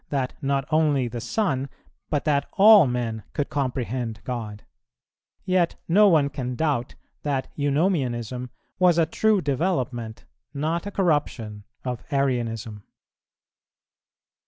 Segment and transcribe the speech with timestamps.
[0.09, 1.69] that not only the Son,
[2.09, 4.63] but that all men could comprehend God;
[5.45, 10.25] yet no one can doubt that Eunomianism was a true development,
[10.55, 12.81] not a corruption of Arianism.